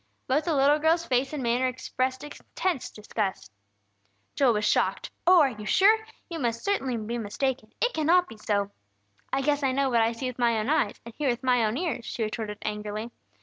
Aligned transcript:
Both 0.25 0.45
the 0.45 0.55
little 0.55 0.79
girl's 0.79 1.05
face 1.05 1.31
and 1.31 1.43
manner 1.43 1.67
expressed 1.67 2.23
intense 2.23 2.89
disgust. 2.89 3.51
Joel 4.33 4.53
was 4.53 4.65
shocked. 4.65 5.11
"Oh, 5.27 5.41
are 5.41 5.51
you 5.51 5.67
sure?" 5.67 5.95
he 6.27 6.37
cried. 6.37 6.43
"You 6.43 6.51
certainly 6.53 6.97
must 6.97 7.07
be 7.07 7.17
mistaken! 7.19 7.71
It 7.79 7.93
cannot 7.93 8.27
be 8.27 8.37
so!" 8.37 8.71
"I 9.31 9.43
guess 9.43 9.61
I 9.61 9.73
know 9.73 9.91
what 9.91 10.01
I 10.01 10.13
see 10.13 10.25
with 10.25 10.39
my 10.39 10.57
own 10.57 10.69
eyes, 10.71 10.99
and 11.05 11.13
hear 11.19 11.29
with 11.29 11.43
my 11.43 11.63
own 11.63 11.77
ears!" 11.77 12.03
she 12.05 12.23
retorted, 12.23 12.57
angrily. 12.63 13.11